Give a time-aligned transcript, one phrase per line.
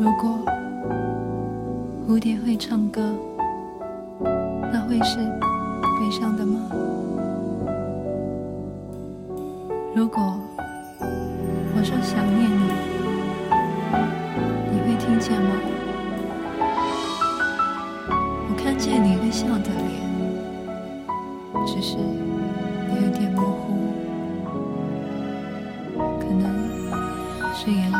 [0.00, 0.30] 如果
[2.08, 3.12] 蝴蝶会唱歌，
[4.72, 6.58] 那会是悲伤的吗？
[9.94, 10.40] 如果
[11.76, 12.62] 我说想念你，
[14.72, 15.50] 你会听见吗？
[18.48, 20.00] 我看见你微笑的脸，
[21.66, 23.74] 只是有一点模糊，
[26.18, 26.42] 可能
[27.52, 27.92] 是眼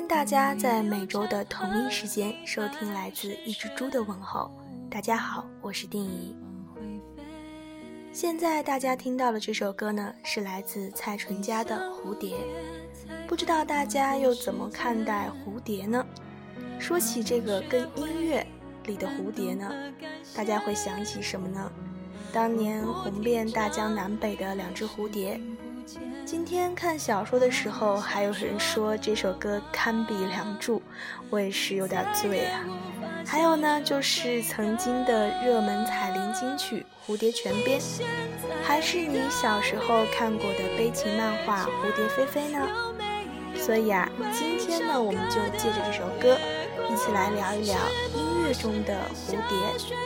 [0.00, 4.50] 迎大家在每周的同一时间收听来自一只猪的问候。
[4.90, 6.34] 大家好，我是丁怡。
[8.10, 12.34] 现在大家听到的这首歌呢，是来自蔡淳佳的《蝴蝶》。
[13.28, 16.02] 不知道大家又怎么看待蝴蝶呢？
[16.78, 18.44] 说起这个跟音乐
[18.86, 19.70] 里的蝴蝶呢，
[20.34, 21.70] 大家会想起什么呢？
[22.32, 25.38] 当年红遍大江南北的两只蝴蝶。
[26.30, 30.78] 今天看小说的时候，还有人说这首歌堪比《梁祝》，
[31.28, 32.64] 我也是有点醉啊。
[33.26, 37.80] 还有呢，就是曾经的热门彩铃金曲《蝴蝶泉边》，
[38.62, 42.64] 还是你小时候看过的悲情漫画《蝴蝶飞飞》呢？
[43.56, 46.38] 所以啊，今天呢，我们就借着这首歌，
[46.88, 47.76] 一起来聊一聊
[48.14, 49.98] 音乐中的蝴蝶。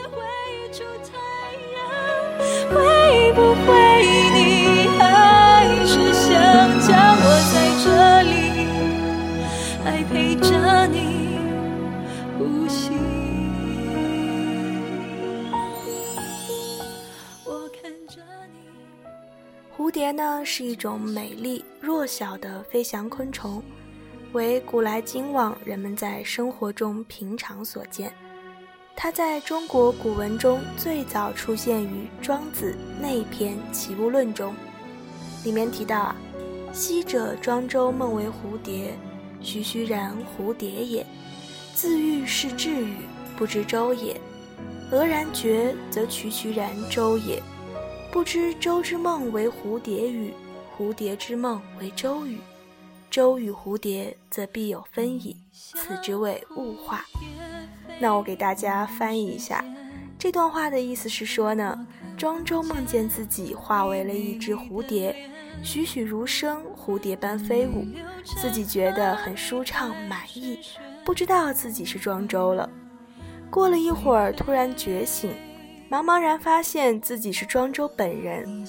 [20.05, 23.59] 蝶呢是一种美丽弱小的飞翔昆虫，
[24.33, 28.13] 为古来今往人们在生活中平常所见。
[28.95, 31.87] 它在中国古文中最早出现于
[32.21, 34.53] 《庄子·内篇·齐物论》中，
[35.43, 36.15] 里面提到
[36.71, 38.93] ：“昔者庄周梦为蝴蝶，
[39.41, 41.03] 徐徐然蝴蝶也。
[41.73, 42.97] 自喻是至语，
[43.35, 44.15] 不知周也。
[44.91, 47.41] 俄然觉，则蘧蘧然周也。
[48.15, 50.33] 不知周之梦为蝴蝶语，
[50.77, 52.39] 蝴蝶之梦为周语。
[53.11, 55.35] 周与蝴蝶，则必有分矣。
[55.51, 57.03] 此之谓物化。”
[57.99, 59.61] 那我给大家翻译一下，
[60.17, 61.85] 这段话的意思是说呢，
[62.17, 65.13] 庄周梦见自己化为了一只蝴蝶，
[65.61, 67.85] 栩栩如生，蝴蝶般飞舞，
[68.23, 70.59] 自己觉得很舒畅满意，
[71.03, 72.69] 不知道自己是庄周了。
[73.49, 75.33] 过了一会儿，突然觉醒，
[75.89, 78.67] 茫茫然发现自己是庄周本人，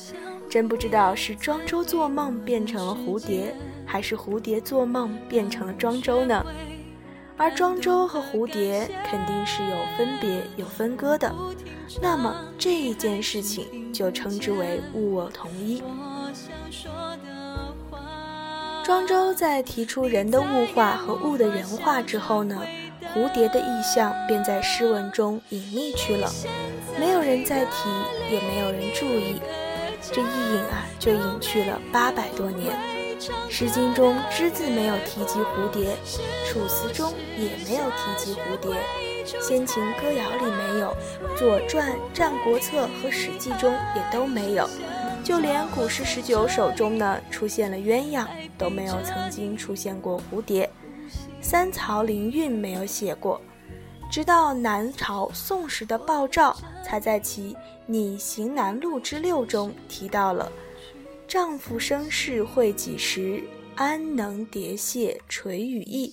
[0.50, 3.54] 真不知道是庄周做梦变成了蝴蝶，
[3.86, 6.44] 还是蝴蝶做梦变成了庄周呢？
[7.38, 11.34] 而庄周和蝴蝶肯定是有分别、有分割的，
[12.02, 15.82] 那么这一件事情就称之为物我同一。
[18.84, 22.62] 庄周在提出人的物化和物的人化之后呢，
[23.16, 26.30] 蝴蝶的意象便在诗文中隐匿去了，
[27.00, 27.88] 没有人再提，
[28.30, 29.40] 也没有人注意，
[30.12, 32.76] 这一隐啊就隐去了八百多年。
[33.50, 35.96] 《诗经》中只字没有提及蝴蝶，
[36.46, 38.74] 《楚辞》中也没有提及蝴蝶，
[39.40, 40.94] 先秦歌谣里没有，
[41.38, 44.68] 《左传》《战国策》和《史记》中也都没有，
[45.24, 48.26] 就连《古诗十九首》中呢出现了鸳鸯，
[48.58, 50.66] 都没有曾经出现过蝴蝶，
[51.48, 53.40] 《三曹灵运》没有写过，
[54.10, 57.54] 直到南朝宋时的鲍照才在其
[57.86, 60.50] 《拟行南路之六》中提到了。
[61.28, 63.44] 丈夫生事会几时？
[63.76, 66.12] 安能蝶谢垂羽翼？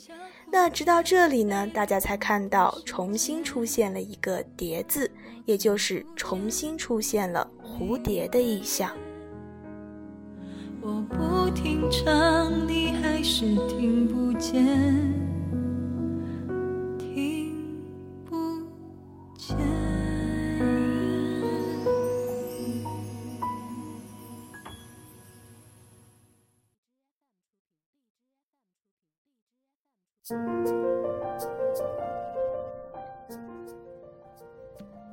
[0.52, 5.10] 那直到这里呢，大家才看到重新出现了一个“蝶”字，
[5.46, 8.92] 也就是重新出现了蝴蝶的意象。
[10.80, 15.23] 我不听唱，你还是听不见。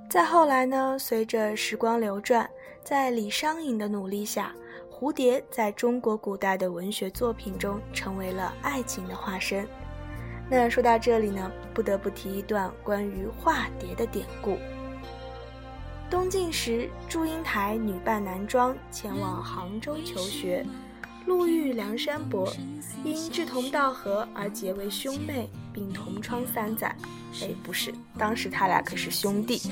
[0.09, 0.97] 再后来呢？
[1.01, 2.49] 随着时光流转，
[2.85, 4.55] 在李商隐的努力下，
[4.89, 9.67] 蝴蝶在中国古代的文学作品中成为了爱情的化身。
[10.49, 14.57] 那说到这里呢，不得不提一段关于化蝶的典故。
[16.09, 20.65] 东晋时，祝英台女扮男装前往杭州求学，
[21.31, 22.53] 陆玉、梁山伯
[23.05, 26.93] 因志同道合而结为兄妹，并同窗三载。
[27.41, 29.63] 哎，不是，当时他俩可是兄弟。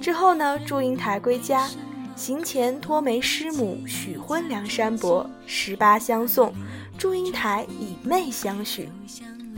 [0.00, 1.68] 之后呢，祝英台归家，
[2.14, 6.54] 行前托媒师母许婚梁山伯，十八相送，
[6.96, 8.88] 祝英台以妹相许。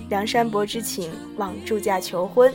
[0.08, 2.50] 梁山伯之请往祝家求婚，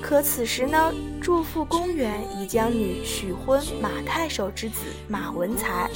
[0.00, 0.90] 可此时呢，
[1.20, 5.90] 祝父公远已将女许婚马太守之子马文才，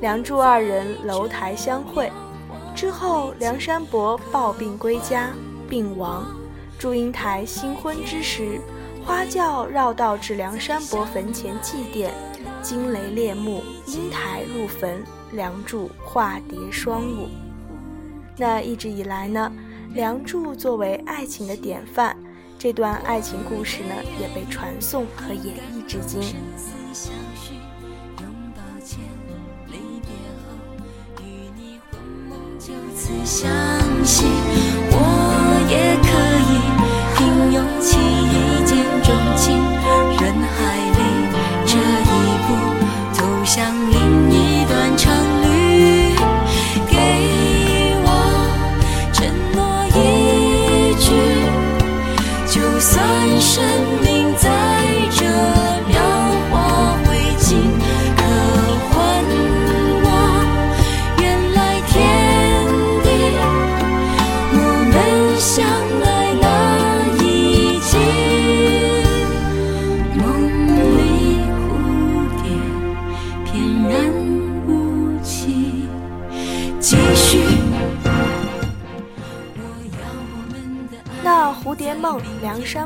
[0.00, 2.10] 梁祝二人楼台相会。
[2.74, 5.30] 之后，梁山伯抱病归家，
[5.68, 6.24] 病亡。
[6.78, 8.60] 祝英台新婚之时，
[9.04, 12.10] 花轿绕道至梁山伯坟前祭奠，
[12.62, 15.02] 惊雷裂木，英台入坟，
[15.32, 17.28] 梁祝化蝶双舞。
[18.36, 19.50] 那一直以来呢？
[19.94, 22.16] 梁祝作为爱情的典范，
[22.56, 26.22] 这段爱情故事呢也被传颂和演绎至今。
[33.24, 33.50] 相
[34.04, 34.28] 信
[34.90, 34.96] 我
[35.68, 36.08] 也可
[36.48, 36.50] 以
[37.16, 37.18] 凭
[37.52, 38.32] 勇气一
[38.66, 38.70] 见
[39.02, 39.46] 钟情，
[40.20, 40.77] 人海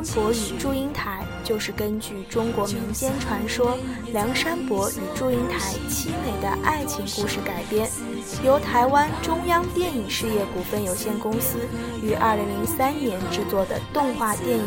[0.03, 3.77] 山伯与祝英台》就是根据中国民间传说
[4.11, 5.59] 梁山伯与祝英台
[5.89, 7.89] 凄美的爱情故事改编，
[8.43, 11.57] 由台湾中央电影事业股份有限公司
[12.01, 14.65] 于二零零三年制作的动画电影，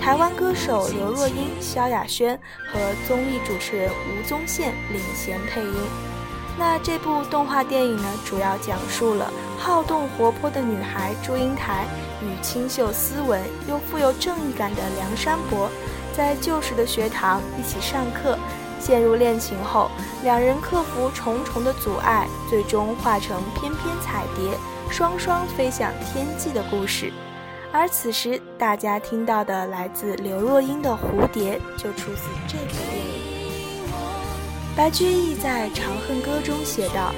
[0.00, 2.38] 台湾歌手刘若英、萧亚轩
[2.72, 2.78] 和
[3.08, 6.09] 综艺主持人吴宗宪领衔配音。
[6.60, 11.86] 那这部动画电影呢，主要讲述了好动活泼的女孩祝英台。
[12.22, 15.70] 与清秀斯文又富有正义感的梁山伯，
[16.14, 18.38] 在旧时的学堂一起上课，
[18.78, 19.90] 陷入恋情后，
[20.22, 24.52] 两人克服重重的阻碍，最终化成翩翩彩蝶，
[24.90, 27.10] 双双飞向天际的故事。
[27.72, 33.09] 而此时大家听到的来自刘若英的《蝴蝶》，就出自这部电影。
[34.76, 37.12] 白居易在《长恨歌》中写道：“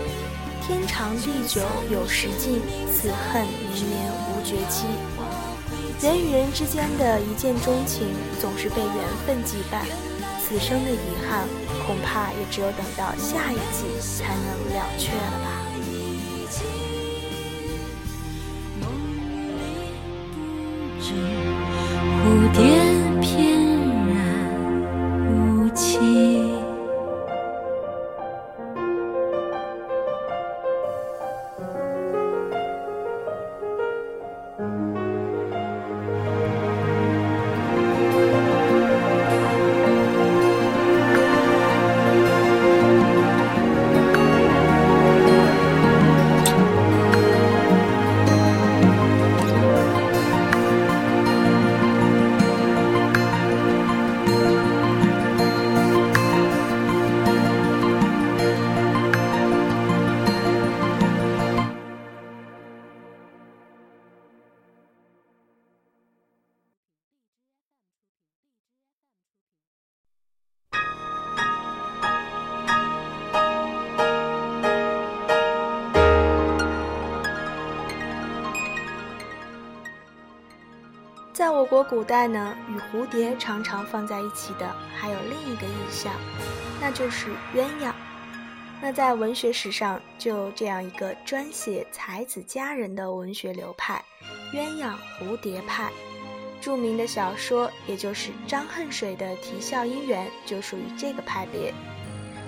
[0.67, 1.61] 天长地久
[1.91, 2.61] 有时尽，
[2.93, 4.87] 此恨绵绵无。”绝期，
[6.01, 8.09] 人与人之间的一见钟情
[8.41, 9.87] 总是被缘分羁绊，
[10.43, 11.47] 此生的遗憾
[11.87, 15.63] 恐怕也只有等到下一季才能了却了吧。
[21.01, 21.42] 蝴
[81.53, 86.11] 我国古代呢，与蝴蝶常常放在一起的还有另一个意象，
[86.81, 87.93] 那就是鸳鸯。
[88.81, 94.03] 那在文学史上，就有这样一个专写才子佳人的文学流派——
[94.53, 95.91] 鸳鸯蝴蝶派。
[96.61, 101.73] 著名的小说，也就是张恨水的《啼笑姻缘》，就属于这个派别。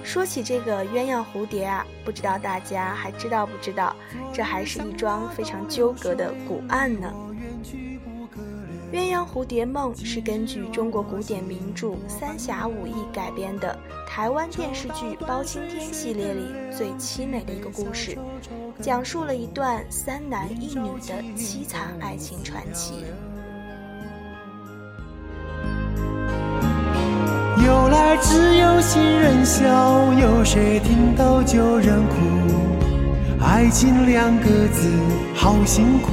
[0.02, 3.94] 说起这个鸳鸯蝴蝶啊，不知道大家还知道不知道，
[4.32, 7.12] 这还是一桩非常纠葛的古案呢。
[8.94, 18.16] 《鸳鸯蝴蝶梦》是根据中国古典名著《三侠五义》改编的台湾电视剧《包青天》系列里最凄美的一个故事，
[18.80, 22.94] 讲述了一段三男一女的凄惨爱情传奇。
[27.66, 32.14] 由来只有新人笑，有谁听到旧人哭？
[33.40, 34.88] 爱情两个字
[35.34, 36.12] 好辛苦，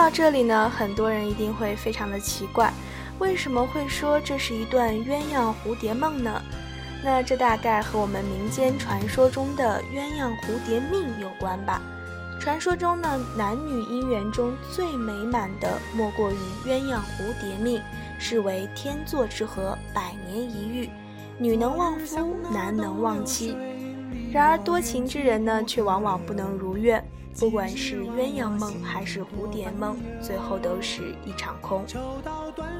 [0.00, 2.72] 到这里呢，很多人一定会非常的奇怪，
[3.18, 6.40] 为什么会说这是一段鸳鸯蝴蝶梦呢？
[7.04, 11.82] 那这大概和我们民间传说中的鸳鸯蝴蝶命有关吧。
[12.40, 17.78] 传说中呢，男女姻缘中最美满的莫过于鸳鸯蝴蝶命，
[18.18, 20.88] 视为天作之合，百年一遇，
[21.36, 23.54] 女能旺夫，男能旺妻。
[24.32, 27.06] 然而多情之人呢，却往往不能如愿，
[27.38, 31.84] 不管是鸳鸯梦还是蝴蝶梦，最后都是一场空。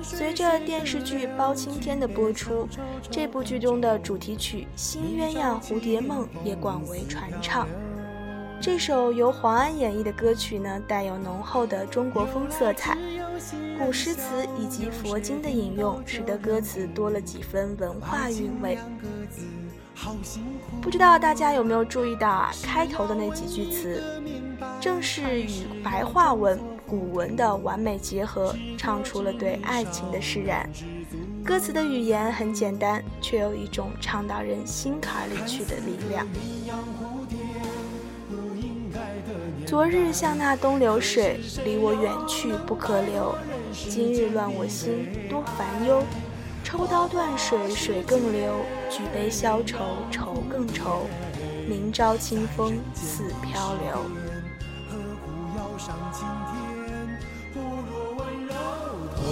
[0.02, 2.68] 随着电视剧《包青天》的播出，
[3.10, 7.66] 这部剧中的主题曲《新鸳鸯蝴蝶梦》也广为传唱。
[8.60, 12.98] 这首由黄安演绎的歌曲呢，带有浓厚的中国风色彩，
[13.78, 18.76] 古诗词以及佛经的引用，使得歌词多了几分文化韵味。
[20.82, 22.50] 不知道大家有没有注意到啊？
[22.62, 24.19] 开头的那几句词，
[24.80, 30.66] 正是与白话文、古文的完美结合，唱出了对爱情的释然。
[31.44, 36.26] 歌词的语言很简单，却有一种唱到人心坎里去的力量。
[39.66, 43.34] 昨日像那东流水，离我远去不可留。
[43.72, 46.02] 今日乱我心，多烦忧。
[46.64, 48.52] 抽刀断水，水更流；
[48.90, 49.78] 举杯消愁，
[50.10, 51.06] 愁更愁。
[51.68, 54.29] 明朝清风似飘流。
[55.86, 57.08] 上青天，
[57.54, 57.58] 不
[57.88, 58.52] 若温柔
[59.16, 59.24] 童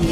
[0.00, 0.08] 年。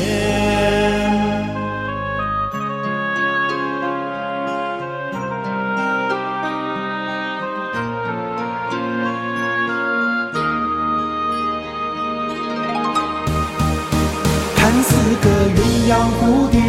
[14.54, 14.88] 看似
[15.22, 15.26] 个
[15.56, 15.90] 鸳鸯
[16.20, 16.60] 蝴蝶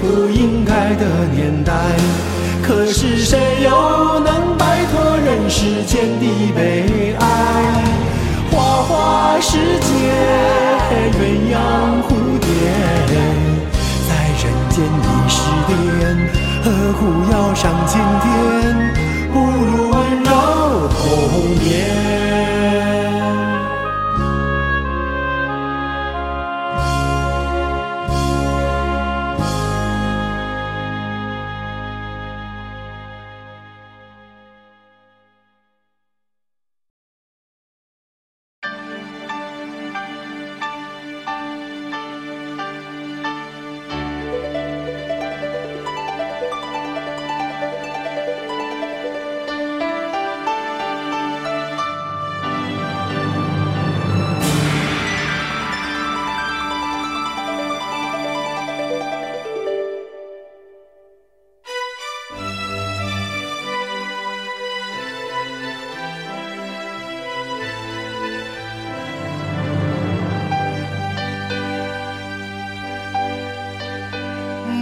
[0.00, 1.74] 不应该的年代，
[2.62, 6.99] 可是谁又能摆脱人世间的悲？
[9.50, 9.90] 世界，
[11.18, 11.58] 鸳鸯
[12.06, 12.46] 蝴蝶，
[14.06, 15.34] 在人间已是
[15.66, 15.68] 癫，
[16.62, 17.00] 何苦
[17.32, 19.09] 要上青天？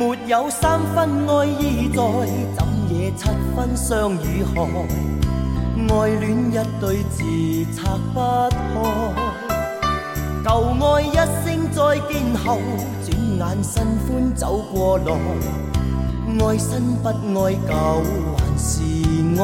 [0.09, 2.00] 没有三分爱意在，
[2.57, 4.57] 怎惹七分相与害？
[5.87, 7.23] 爱恋一对字
[7.77, 7.83] 拆
[8.15, 8.77] 不开。
[10.43, 10.49] 旧
[10.81, 11.77] 爱一声再
[12.09, 12.11] 见
[12.43, 12.59] 后，
[13.05, 15.12] 转眼新欢走过来。
[16.41, 17.75] 爱新不爱旧
[18.38, 18.81] 还是
[19.37, 19.41] 爱？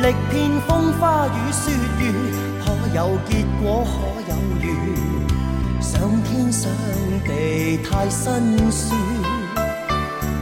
[0.00, 0.34] 历遍
[0.66, 2.02] 风花雨雪月，
[2.64, 3.84] 可有结果？
[3.84, 3.92] 可
[4.30, 5.07] 有缘？
[5.98, 6.70] 上天上
[7.26, 8.96] 地太辛酸，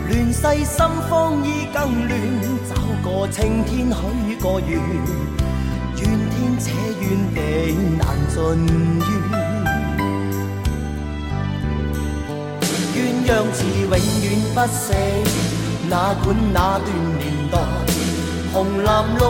[0.07, 2.13] 乱世心慌意更乱，
[2.69, 4.79] 找个青天许个愿，
[5.97, 7.41] 怨天且怨地
[7.97, 8.37] 难尽
[8.99, 9.03] 怨。
[12.95, 12.97] 鸳
[13.27, 14.93] 鸯词永远不死，
[15.89, 16.87] 哪管那段
[17.17, 17.57] 年代，
[18.53, 19.21] 红男绿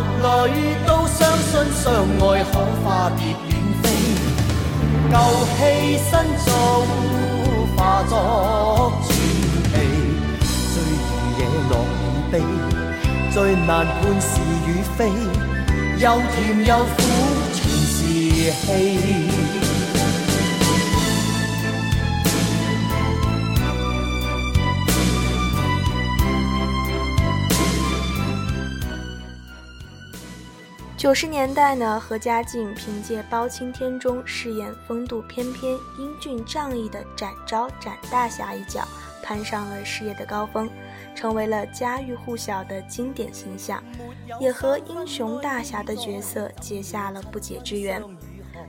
[0.50, 1.84] 女都相信相
[2.18, 2.52] 爱可
[2.82, 2.84] 化
[3.16, 3.45] 蝶。
[5.08, 5.16] 旧
[5.56, 5.58] 戏
[5.98, 6.10] 新
[6.44, 6.46] 做，
[7.76, 8.12] 化作
[9.02, 9.08] 传奇。
[10.72, 11.72] 最易惹落
[12.02, 12.34] 与悲，
[13.32, 13.36] 最
[13.66, 14.26] 难判是
[14.66, 14.98] 与非。
[15.98, 16.36] 又甜
[16.66, 16.96] 又苦，
[17.54, 17.96] 全是
[18.50, 19.35] 戏。
[31.06, 38.84] 九十年代呢，何家劲凭借《包青天》中饰演风度翩翩、英俊仗义的展昭展大侠一角，
[39.22, 40.68] 攀上了事业的高峰，
[41.14, 43.80] 成为了家喻户晓的经典形象，
[44.40, 48.02] 也和英雄大侠的角色结下了不解之缘。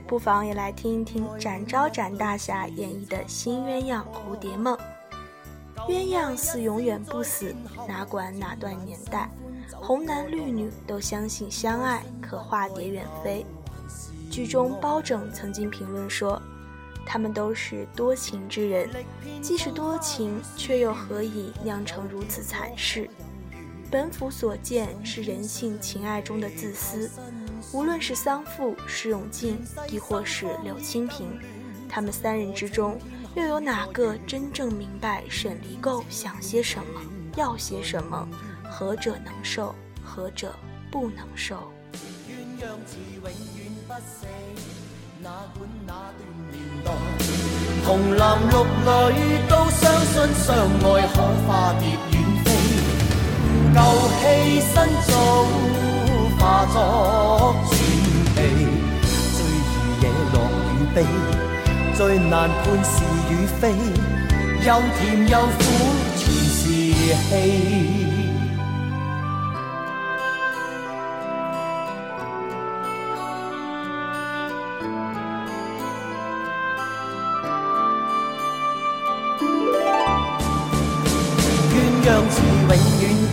[0.06, 4.78] 不妨也来听一听展昭展大侠演绎的新鸳鸯蝴蝶梦。
[5.88, 7.52] 鸳鸯似永远不死，
[7.88, 9.28] 哪管哪段年代。
[9.74, 13.44] 红男绿女都相信相爱可化蝶远飞。
[14.30, 16.40] 剧中包拯曾经评论说
[17.06, 18.88] ：“他们都是多情之人，
[19.40, 23.08] 既是多情，却又何以酿成如此惨事？
[23.90, 27.10] 本府所见是人性情爱中的自私。
[27.72, 29.58] 无论是桑父施永进，
[29.90, 31.26] 亦或是柳青萍，
[31.88, 32.98] 他们三人之中，
[33.34, 37.00] 又有哪个真正明白沈离垢想些什么，
[37.36, 38.28] 要些什么？”
[38.70, 40.54] 何者能受，何者
[40.90, 41.56] 不能受？
[42.28, 43.32] 鸳鸯字永远
[43.88, 44.26] 不死，
[45.20, 46.20] 哪管那段
[46.52, 46.86] 年代，
[47.84, 48.52] 红男绿
[49.14, 51.48] 女都相信相爱可化
[51.80, 51.82] 蝶
[52.12, 52.46] 远飞。
[53.74, 53.76] 旧
[54.18, 54.22] 戏
[54.60, 54.72] 新
[55.06, 55.10] 做，
[56.38, 56.76] 化作
[57.38, 57.72] 传奇。
[59.34, 60.36] 最易惹乐
[60.74, 60.96] 与悲，
[61.96, 62.94] 最难判是
[63.32, 63.62] 与非。
[64.60, 65.58] 又甜又苦，
[66.16, 66.62] 全是
[67.14, 67.97] 戏。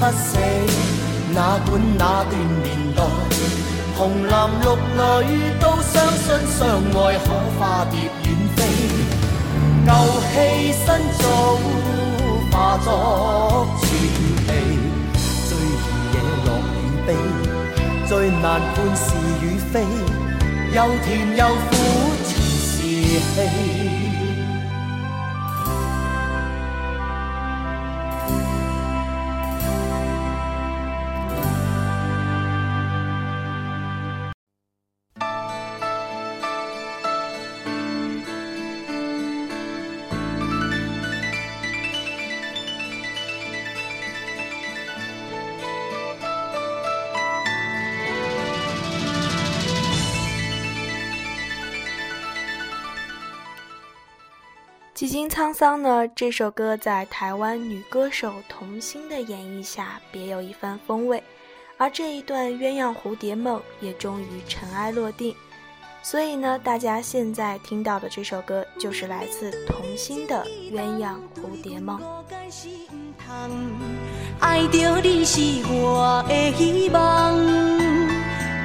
[0.05, 0.37] 不死，
[1.33, 2.31] 哪管那段
[2.61, 3.01] 年代，
[3.97, 4.65] 红男绿
[5.25, 6.61] 女都相信相
[6.93, 8.59] 爱可化蝶远飞。
[9.83, 9.89] 旧
[10.29, 10.33] 戏
[10.73, 10.85] 新
[11.17, 11.25] 做，
[12.51, 12.87] 化作
[13.79, 13.87] 传奇。
[15.47, 16.15] 最易惹
[16.45, 17.09] 乐与悲，
[18.07, 19.05] 最难判是
[19.41, 19.73] 与非。
[20.71, 21.71] 又甜又苦，
[22.27, 22.77] 全是
[23.33, 24.04] 戏。
[54.95, 61.21] 几经沧桑呢，这首歌在台湾女歌手童心的演绎下，别有一番风味。
[61.75, 65.35] 而这一段鸳鸯蝴蝶梦也终于尘埃落定。
[66.01, 71.99] 所以呢，大家现在听到的这首歌，就是来自童心的《鸳鸯蝴蝶梦》。
[74.39, 77.35] 爱着你是我的希望，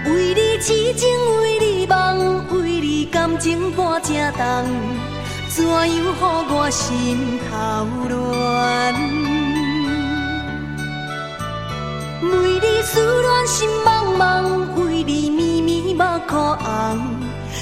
[0.04, 1.08] 为你痴情，
[1.40, 5.19] 为你梦，为你感情半正重。
[5.52, 8.94] 怎样予我心头乱？
[12.22, 16.64] 为你思恋心茫茫，为你绵绵目眶红。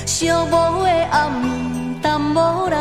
[0.04, 2.76] 寂寞的暗暝，等无人。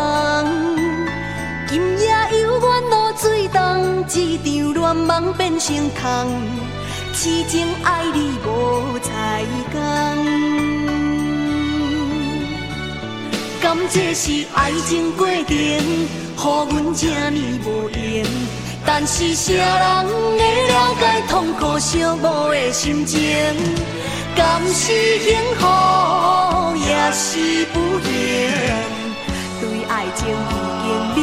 [1.70, 6.04] 今夜犹原露水东，一场乱梦变成空。
[7.14, 10.67] 痴情爱你无采工。
[13.68, 18.26] 甘这是爱情过程，予阮这呢无言。
[18.86, 19.66] 但是谁人
[20.08, 23.20] 会了解痛苦寂寞的心情？
[24.38, 25.68] 甘是幸福，
[26.78, 28.08] 也是不幸。
[29.60, 31.22] 对爱情已经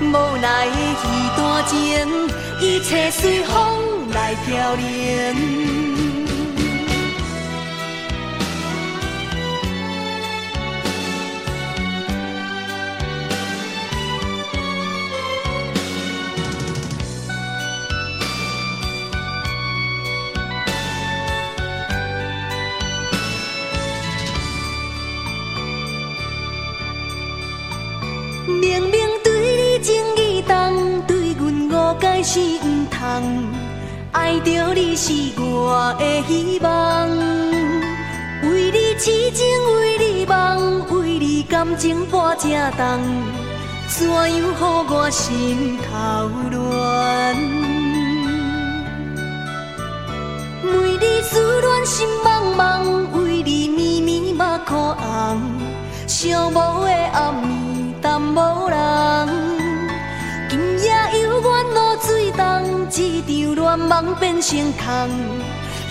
[0.00, 1.04] 冷，无奈的戏
[1.36, 1.76] 单情，
[2.58, 3.54] 一切随风
[4.14, 5.75] 来飘零。
[32.26, 33.48] 是毋通，
[34.10, 37.08] 爱着你是我的希望。
[38.42, 42.84] 为你痴情，为你梦，为你感情半正重。
[43.86, 47.36] 怎样予我心头乱？
[50.64, 55.40] 为你思恋心茫茫为你绵绵目眶红，
[56.08, 59.45] 寂无的暗暝淡无人。
[62.90, 65.10] 一场乱梦变成空，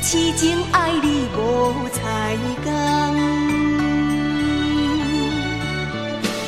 [0.02, 2.74] 痴情爱你无彩工。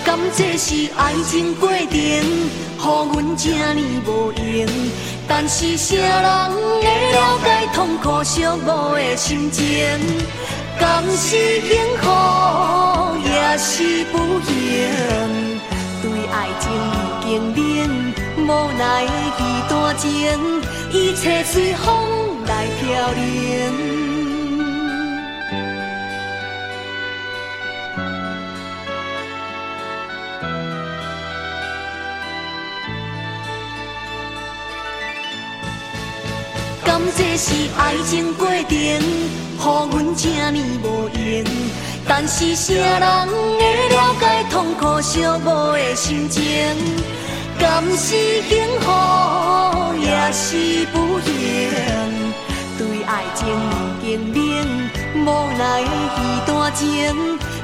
[0.05, 4.67] 甘这是爱情过程，予阮这呢无用。
[5.27, 6.13] 但是谁人
[6.81, 9.65] 会了解痛苦寂寞的心情？
[10.79, 12.05] 甘是幸福，
[13.25, 14.47] 也是不幸？
[16.01, 17.89] 对爱情已经冷，
[18.47, 20.07] 无奈的戏单情，
[20.91, 21.85] 一切随风
[22.45, 23.97] 来飘零。
[37.15, 38.99] 这是爱情过程，予
[39.57, 41.17] 阮这呢无用。
[42.07, 46.43] 但是谁人会了解痛苦寂寞的心情？
[47.59, 48.85] 甘是幸福，
[49.99, 51.31] 也是不幸？
[52.77, 53.47] 对爱情
[54.01, 56.79] 已经冷，无奈的戏单情，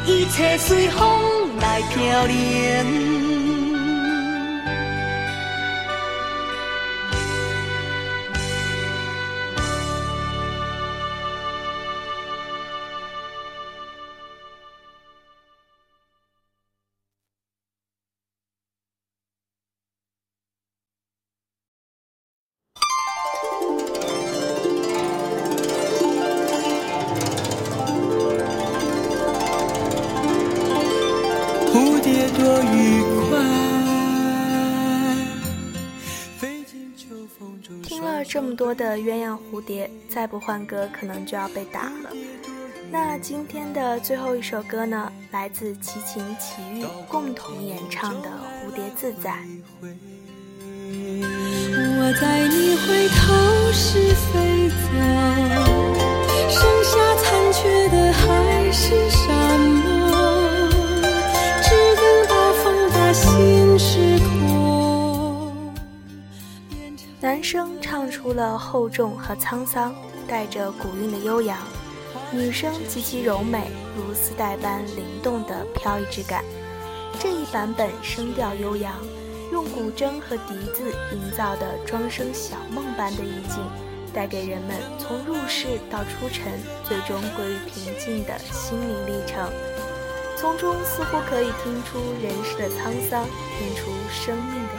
[0.06, 1.00] 一切随风
[1.60, 3.33] 来飘零。
[38.24, 42.12] 这么多的鸳鸯蝴蝶，再不换歌可能就要被打了。
[42.92, 48.30] 那今天的最后一首歌呢，来自齐秦、齐豫共同演唱的
[48.68, 49.32] 《蝴蝶自在》。
[51.76, 55.33] 我在你回头时飞走，
[67.24, 67.80] 男生。
[67.80, 69.96] 唱出了厚重和沧桑，
[70.28, 71.58] 带着古韵的悠扬；
[72.34, 76.44] 女声极其柔美，如丝带般灵动的飘逸之感。
[77.20, 78.96] 这一版本声调悠扬，
[79.54, 83.64] 用古筝和笛子营造的庄生晓梦般的意境，
[84.14, 86.52] 带给人们从入世到出尘，
[86.84, 89.50] 最终归于平静的心灵历程。
[90.36, 93.24] 从中似乎可以听出人世的沧桑，
[93.58, 94.73] 听出生命的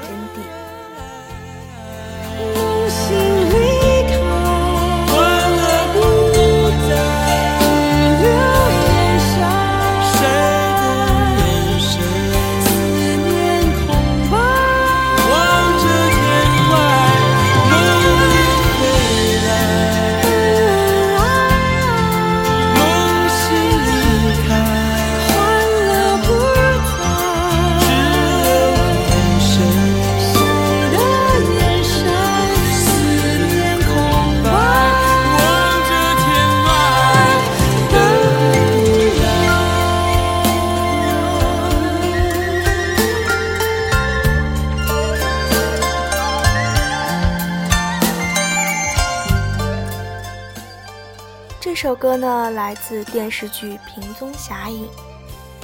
[51.94, 54.88] 首歌呢，来自电视剧《平宗侠影》。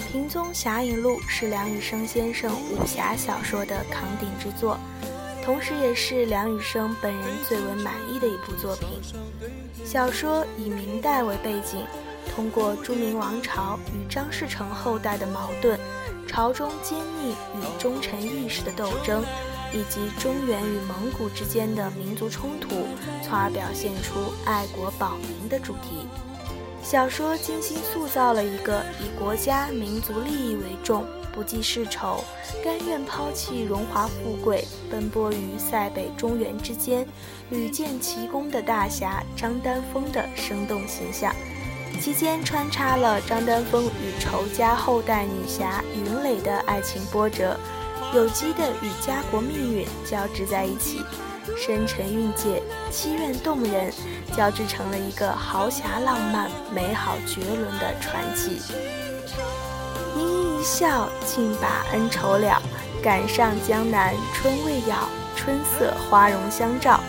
[0.12, 4.78] 《平宗侠影录》是梁羽生先生武侠小说的扛鼎之作，
[5.44, 8.86] 同时也是梁羽生本人最为满意的一部作品。
[9.84, 11.84] 小说以明代为背景，
[12.32, 15.76] 通过朱明王朝与张士诚后代的矛盾，
[16.28, 19.24] 朝中奸佞与忠臣义士的斗争。
[19.72, 22.86] 以及中原与蒙古之间的民族冲突，
[23.22, 26.06] 从而表现出爱国保民的主题。
[26.82, 32.24] 小说精心塑造了一个以国家民族利益为重、不计世仇、
[32.64, 37.06] 甘愿抛弃荣华富贵、奔波于塞北中原之间、
[37.50, 41.34] 屡建奇功的大侠张丹峰的生动形象，
[42.00, 47.60] 其间穿插了张丹峰与仇家后代女侠云蕾的爱情波折。
[48.12, 51.04] 有机的与家国命运交织在一起，
[51.56, 53.92] 深沉蕴藉、凄怨动人，
[54.36, 58.60] 交织成了一个豪侠浪漫、美好绝伦的传奇。
[60.16, 62.60] 盈盈一笑，尽把恩仇了。
[63.00, 67.00] 赶上江南春未了，春色花容相照。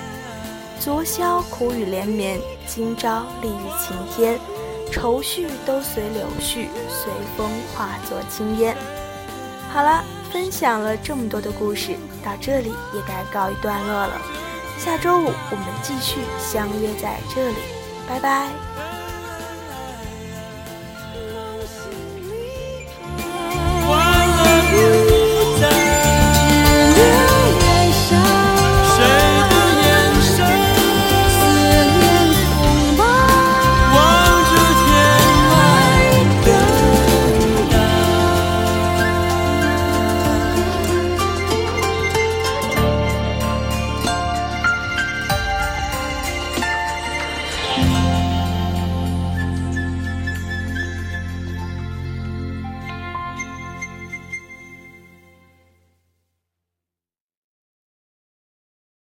[0.80, 4.40] 昨宵苦雨连绵，今朝丽日晴天。
[4.92, 8.76] 愁绪都随柳絮，随风化作青烟。
[9.72, 14.22] 好了，分享了这么多的故事，到这里也该告一段落了。
[14.78, 17.58] 下周五我们继续相约在这里，
[18.08, 18.50] 拜拜。